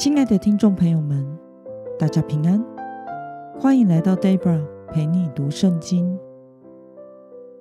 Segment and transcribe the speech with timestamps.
[0.00, 1.26] 亲爱的听众朋友们，
[1.98, 2.64] 大家平安，
[3.58, 6.18] 欢迎来到 Debra 陪你读圣经。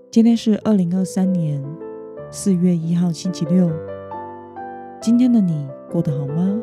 [0.09, 1.61] 今天是二零二三年
[2.31, 3.69] 四月一号星期六。
[5.01, 6.61] 今天的你过得好吗？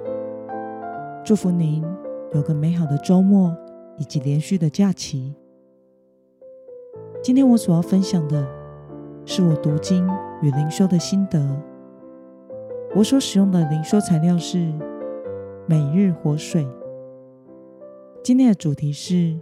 [1.22, 1.84] 祝福您
[2.32, 3.54] 有个美好的周末
[3.98, 5.34] 以及连续的假期。
[7.22, 8.48] 今天我所要分享的
[9.26, 10.08] 是我读经
[10.40, 11.38] 与灵修的心得。
[12.94, 14.72] 我所使用的灵修材料是
[15.68, 16.64] 每日活水。
[18.22, 19.36] 今天的主题是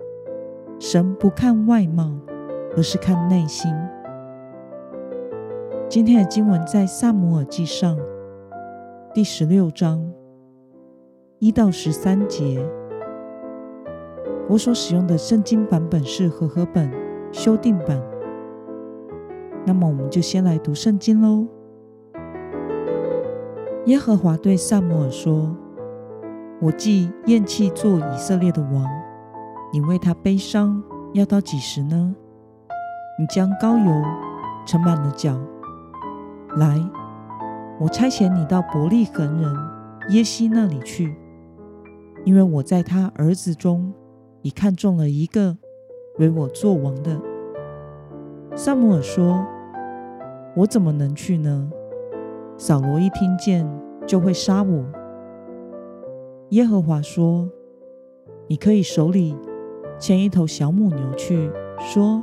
[0.80, 2.10] 神不看外貌，
[2.74, 3.70] 而是看内心。
[5.86, 7.98] 今天的经文在撒母耳记上。
[9.12, 10.10] 第十六章
[11.40, 12.66] 一到十三节，
[14.48, 16.90] 我所使用的圣经版本是和合本
[17.32, 18.02] 修订版。
[19.66, 21.46] 那么，我们就先来读圣经喽。
[23.84, 25.54] 耶和华对撒母耳说
[26.60, 28.84] ：“我既厌弃做以色列的王，
[29.72, 32.14] 你为他悲伤要到几时呢？
[33.18, 34.02] 你将膏油
[34.66, 35.38] 盛满了脚，
[36.56, 36.80] 来。”
[37.80, 39.52] 我差遣你到伯利恒人
[40.10, 41.16] 耶西那里去，
[42.24, 43.92] 因为我在他儿子中
[44.42, 45.56] 已看中了一个
[46.18, 47.20] 为我作王的。
[48.54, 49.44] 撒母耳说
[50.54, 51.68] ：“我怎么能去呢？
[52.56, 53.68] 扫罗一听见
[54.06, 54.84] 就会杀我。”
[56.54, 57.50] 耶和华说
[58.46, 59.36] ：“你可以手里
[59.98, 62.22] 牵一头小母牛去，说：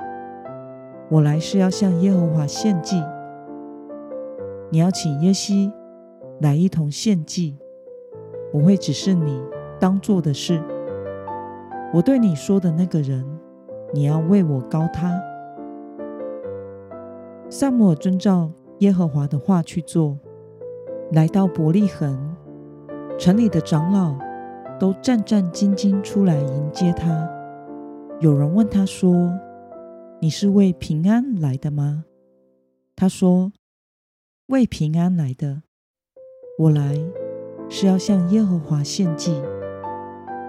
[1.10, 2.96] 我来是要向耶和华献祭。”
[4.72, 5.70] 你要请耶西
[6.40, 7.58] 来一同献祭，
[8.54, 9.38] 我会指示你
[9.82, 10.64] 当做的事。
[11.94, 13.26] 我对你说的那个人，
[13.94, 15.22] 你要为我高他。
[17.50, 20.18] 撒母耳遵照耶和华的话去做，
[21.12, 22.31] 来到伯利恒，
[23.22, 24.18] 城里的长老
[24.80, 27.30] 都战战兢兢出来迎接他。
[28.20, 29.32] 有人问他说
[30.20, 32.06] ：“你是为平安来的吗？”
[32.98, 33.52] 他说。
[34.48, 35.62] 为平安来的，
[36.58, 37.00] 我来
[37.70, 39.32] 是要向耶和华献祭。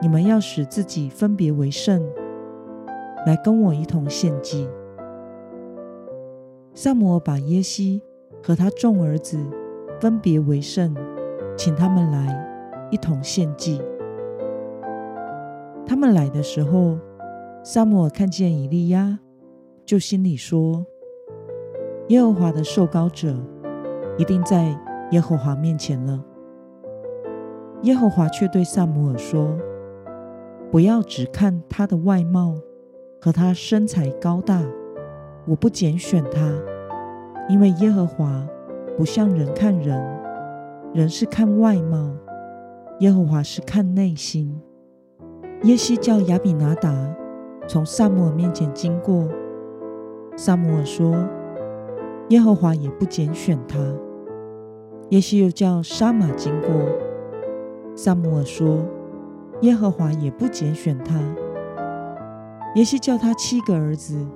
[0.00, 2.02] 你们要使自己分别为圣，
[3.24, 4.68] 来跟我一同献祭。
[6.74, 8.02] 撒母耳把耶西
[8.42, 9.38] 和他众儿子
[10.00, 10.96] 分别为圣，
[11.56, 12.51] 请他们来
[12.92, 13.82] 一同献祭。
[15.84, 16.96] 他们来的时候，
[17.64, 19.18] 撒母耳看见以利亚，
[19.84, 20.86] 就心里说：
[22.10, 23.34] 耶和华的受膏者。
[24.18, 24.78] 一定在
[25.12, 26.22] 耶和华面前了。
[27.84, 29.56] 耶和华却对撒母耳说
[30.70, 32.54] ：“不要只看他的外貌
[33.18, 34.62] 和他身材高大，
[35.46, 36.52] 我不拣选他，
[37.48, 38.46] 因为耶和华
[38.98, 39.98] 不像人看人，
[40.92, 42.14] 人是看外貌，
[43.00, 44.60] 耶和华是看内心。”
[45.64, 46.92] 耶西叫亚比拿达
[47.68, 49.28] 从撒母耳面前经过，
[50.36, 51.14] 撒母耳说。
[52.28, 53.78] 耶和华也不拣选他。
[55.10, 56.70] 耶西又叫沙玛经过，
[57.94, 58.86] 撒母耳说
[59.60, 61.20] ：“耶和华也不拣选他。”
[62.76, 64.26] 耶西叫他七个儿子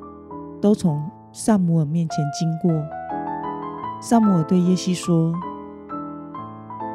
[0.61, 2.71] 都从撒母耳面前经过。
[4.03, 5.33] 撒母耳对耶西说：“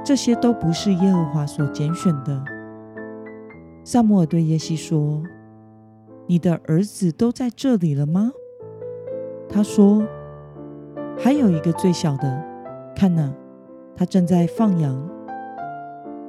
[0.04, 2.44] 这些都不是耶和华所拣选的。”
[3.84, 5.22] 撒母耳对耶西说
[6.28, 8.32] ：“你的儿子都在这里了吗？”
[9.50, 10.08] 他说。
[11.18, 12.44] 还有一个最小的，
[12.96, 13.32] 看哪，
[13.96, 15.08] 他正在放羊。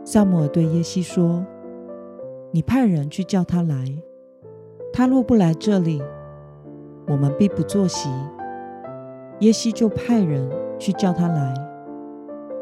[0.04, 1.46] 撒母耳对耶西说
[2.52, 3.86] ：“你派人去叫他来。
[4.92, 6.02] 他若不来这里，
[7.06, 8.10] 我们必不坐席。”
[9.40, 10.46] 耶西就派人
[10.78, 11.54] 去叫他来。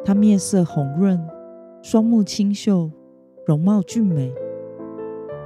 [0.05, 1.21] 他面色红润，
[1.83, 2.91] 双目清秀，
[3.47, 4.33] 容貌俊美。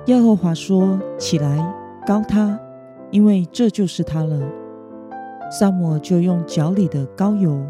[0.07, 1.75] 耶和华说：“起来，
[2.07, 2.59] 膏他，
[3.11, 4.41] 因为这就是他了。”
[5.51, 7.61] 撒母耳就用脚里的膏油，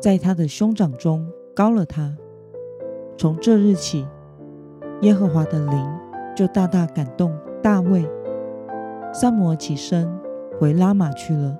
[0.00, 2.16] 在他的兄长中膏了他。
[3.16, 4.06] 从这日起，
[5.02, 5.86] 耶和华的灵
[6.34, 8.04] 就大大感动大卫。
[9.12, 10.08] 撒母耳起身
[10.58, 11.58] 回拉玛去了。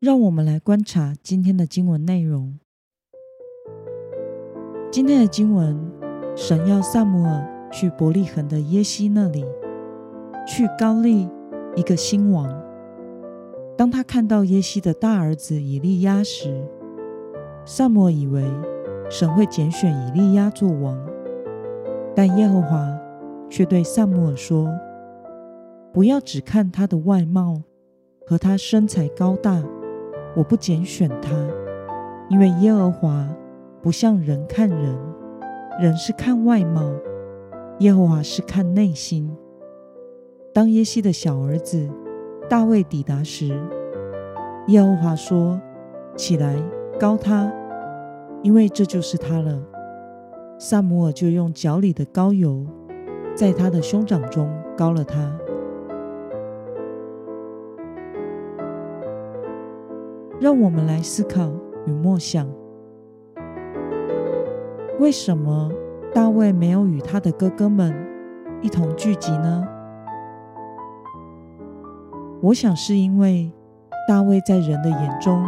[0.00, 2.58] 让我们来观察今天的经文内容。
[4.90, 5.78] 今天的经文，
[6.34, 9.44] 神要撒母耳去伯利恒的耶西那里，
[10.46, 11.28] 去膏立。
[11.76, 12.50] 一个新王。
[13.76, 16.66] 当他看到耶西的大儿子以利押时，
[17.64, 18.44] 撒母耳以为
[19.08, 20.98] 神会拣选以利押做王，
[22.16, 22.88] 但耶和华
[23.48, 24.68] 却对撒母耳说
[25.92, 27.62] ：“不要只看他的外貌
[28.26, 29.62] 和他身材高大，
[30.36, 31.30] 我不拣选他，
[32.28, 33.28] 因为耶和华
[33.82, 34.98] 不像人看人，
[35.80, 36.82] 人是看外貌，
[37.80, 39.30] 耶和华是看内心。
[40.52, 41.88] 当耶西的小儿子
[42.48, 43.48] 大卫抵达时，
[44.68, 45.60] 耶和华说
[46.14, 46.56] ：“起来，
[46.98, 47.52] 膏他，
[48.42, 49.60] 因为这就是他了。”
[50.58, 52.66] 撒母耳就用脚里的膏油，
[53.34, 55.39] 在他的兄长中膏了他。
[60.40, 61.52] 让我们来思考
[61.84, 62.48] 与默想：
[64.98, 65.70] 为什么
[66.14, 67.94] 大卫没有与他的哥哥们
[68.62, 69.62] 一同聚集呢？
[72.40, 73.52] 我想是因为
[74.08, 75.44] 大卫在人的眼中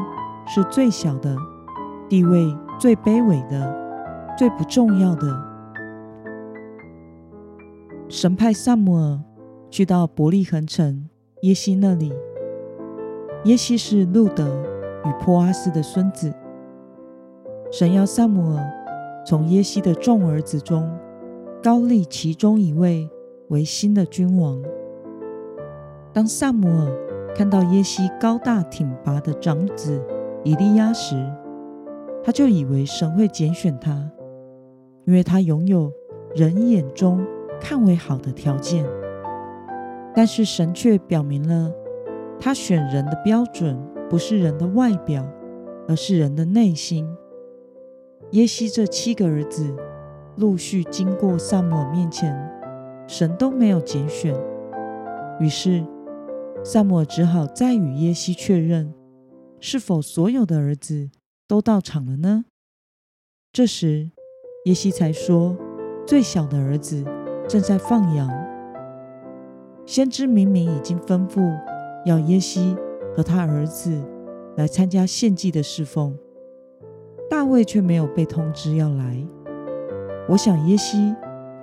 [0.47, 1.35] 是最小的，
[2.07, 3.75] 地位最卑微的，
[4.37, 5.27] 最不重要的。
[8.11, 9.19] 神派撒母耳
[9.71, 11.09] 去到伯利恒城
[11.41, 12.13] 耶西那里，
[13.45, 14.63] 耶西是路德
[15.05, 16.33] 与波阿斯的孙子。
[17.71, 18.65] 神要撒母耳
[19.27, 20.91] 从耶西的众儿子中
[21.63, 23.09] 高立其中一位
[23.49, 24.63] 为新的君王。
[26.13, 30.03] 当撒母耳看到耶西高大挺拔的长子
[30.45, 31.17] 以利亚时，
[32.23, 34.11] 他就以为神会拣选他，
[35.07, 35.91] 因为他拥有
[36.35, 37.25] 人眼中
[37.59, 38.85] 看为好的条件。
[40.15, 41.73] 但是神却表明了，
[42.39, 43.79] 他选人的标准
[44.13, 45.27] 不是人的外表，
[45.89, 47.09] 而是人的内心。
[48.33, 49.75] 耶西这七个儿子
[50.37, 52.39] 陆续经过撒母耳面前，
[53.09, 54.39] 神都没有拣选，
[55.41, 55.83] 于是。
[56.63, 58.93] 撒母耳只好再与耶西确认，
[59.59, 61.09] 是否所有的儿子
[61.49, 62.45] 都到场了呢？
[63.51, 64.11] 这时，
[64.67, 65.57] 耶西才说
[66.07, 67.03] ：“最小的儿子
[67.49, 68.31] 正在放羊。”
[69.87, 71.41] 先知明明已经吩咐
[72.05, 72.77] 要耶西
[73.15, 74.03] 和他儿子
[74.57, 76.17] 来参加献祭的侍奉，
[77.29, 79.17] 大卫却没有被通知要来。
[80.29, 81.15] 我想，耶西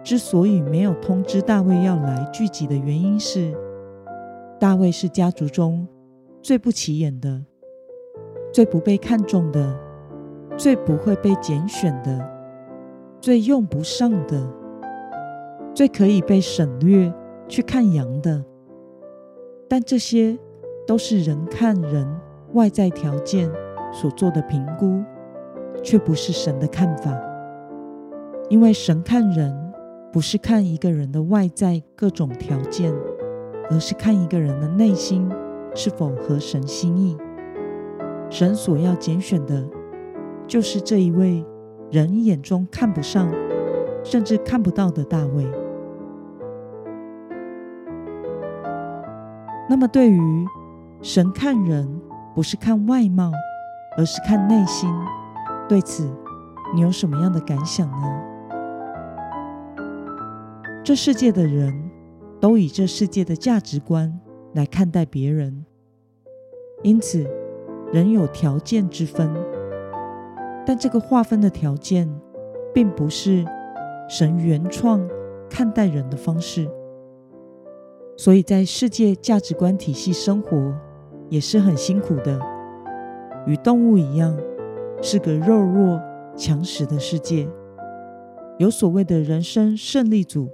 [0.03, 3.53] 之所以没有通知大卫要来聚集的原因是。
[4.59, 5.87] 大卫是家族中
[6.41, 7.41] 最不起眼的、
[8.51, 9.79] 最不被看重的、
[10.57, 12.29] 最不会被拣选的、
[13.21, 14.45] 最用不上的、
[15.73, 17.13] 最可以被省略
[17.47, 18.43] 去看羊的。
[19.69, 20.37] 但这些
[20.89, 22.03] 都是人看人
[22.53, 23.47] 外在条件
[23.93, 25.03] 所做的评估，
[25.83, 27.15] 却不是神的看法。
[28.49, 29.55] 因为神看人，
[30.11, 32.91] 不是看一个人的外在各种条件。
[33.71, 35.29] 而是看一个人的内心
[35.75, 37.15] 是否合神心意。
[38.27, 39.63] 神所要拣选的，
[40.47, 41.45] 就是这一位
[41.91, 43.31] 人眼中看不上，
[44.03, 45.45] 甚至看不到的大卫。
[49.69, 50.47] 那么，对于
[51.01, 52.01] 神看人
[52.35, 53.31] 不是看外貌，
[53.97, 54.89] 而是看内心，
[55.67, 56.09] 对此
[56.75, 58.21] 你有什么样的感想呢？
[60.83, 61.89] 这世界的人。
[62.41, 64.17] 都以这世界的价值观
[64.53, 65.65] 来看待别人，
[66.83, 67.29] 因此
[67.91, 69.29] 人有条件之分，
[70.65, 72.09] 但这个划分的条件，
[72.73, 73.45] 并不是
[74.07, 75.05] 神原创
[75.49, 76.71] 看待人的方式。
[78.15, 80.73] 所以在世界价值观体系生活
[81.29, 82.39] 也是很辛苦的，
[83.45, 84.35] 与动物一样，
[85.01, 86.01] 是个肉弱
[86.35, 87.47] 强食的世界。
[88.57, 90.49] 有所谓的人生胜利组。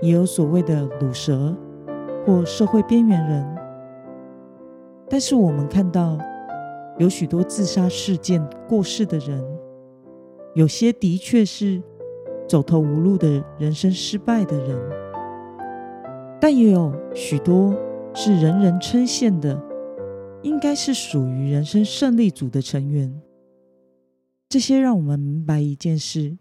[0.00, 1.56] 也有所谓的鲁蛇
[2.26, 3.56] 或社会边缘人，
[5.08, 6.18] 但是我们看到
[6.98, 9.40] 有许多自杀事件过世的人，
[10.54, 11.80] 有些的确是
[12.48, 14.76] 走投无路的人生失败的人，
[16.40, 17.72] 但也有许多
[18.12, 19.56] 是人人称羡的，
[20.42, 23.20] 应该是属于人生胜利组的成员。
[24.48, 26.36] 这些让我们明白一件事：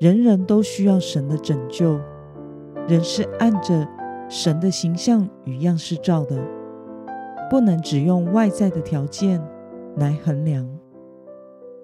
[0.00, 2.00] 人人都需要神的拯救。
[2.86, 3.88] 人是按着
[4.28, 6.38] 神的形象与样式造的，
[7.48, 9.42] 不能只用外在的条件
[9.96, 10.68] 来衡量。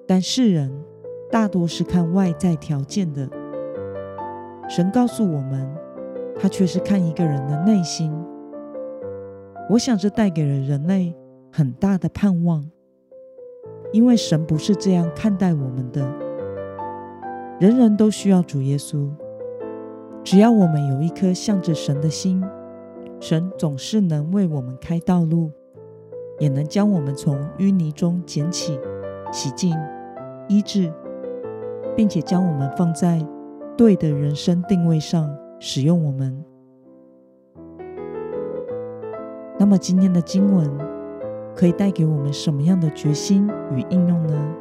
[0.06, 0.70] 但世人
[1.30, 3.26] 大多是看外在条件的，
[4.68, 5.74] 神告诉我们，
[6.38, 8.12] 他却是看一个人的内心。
[9.70, 11.14] 我想这带给了人类
[11.52, 12.68] 很大的盼望，
[13.92, 16.02] 因为神不是这样看待我们的。
[17.60, 19.08] 人人都需要主耶稣。
[20.24, 22.42] 只要我们有一颗向着神的心，
[23.20, 25.52] 神总是能为我们开道路，
[26.40, 28.76] 也能将我们从淤泥中捡起、
[29.32, 29.72] 洗净、
[30.48, 30.92] 医治，
[31.96, 33.24] 并且将我们放在
[33.76, 36.44] 对的人生定位上使用我们。
[39.60, 40.66] 那么今天的经文
[41.54, 44.54] 可以带给我们什么样的决心与应用呢？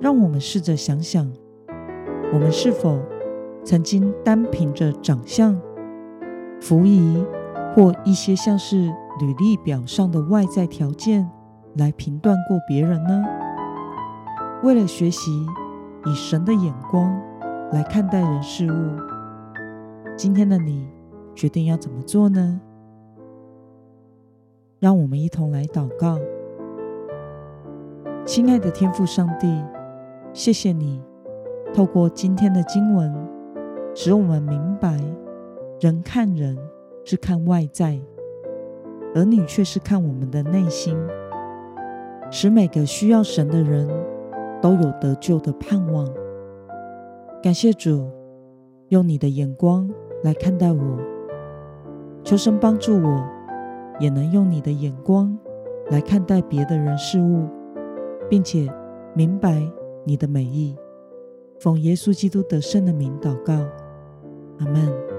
[0.00, 1.28] 让我们试着想想，
[2.32, 3.00] 我们是否
[3.64, 5.60] 曾经单凭着长相、
[6.60, 7.26] 服仪
[7.74, 8.76] 或一些像是
[9.18, 11.28] 履历表上的外在条件
[11.74, 13.24] 来评断过别人呢？
[14.62, 15.44] 为了学习
[16.06, 17.20] 以神的眼光
[17.72, 18.90] 来看待人事物，
[20.16, 20.86] 今天的你
[21.34, 22.60] 决定要怎么做呢？
[24.82, 26.18] 让我们一同来祷告。
[28.24, 29.62] 亲爱的天父上帝，
[30.32, 31.00] 谢谢你
[31.72, 33.14] 透过今天的经文，
[33.94, 35.00] 使我们明白，
[35.78, 36.58] 人看人
[37.04, 37.96] 是看外在，
[39.14, 40.98] 而你却是看我们的内心，
[42.28, 43.88] 使每个需要神的人
[44.60, 46.12] 都有得救的盼望。
[47.40, 48.10] 感谢主，
[48.88, 49.88] 用你的眼光
[50.24, 50.98] 来看待我，
[52.24, 53.24] 求神帮助我，
[53.98, 55.38] 也能用你的眼光
[55.90, 57.48] 来看待别的人事物。
[58.30, 58.66] 并且
[59.14, 59.62] 明白
[60.06, 60.74] 你的美意，
[61.60, 63.52] 奉耶稣基督得胜的名祷告，
[64.58, 65.11] 阿门。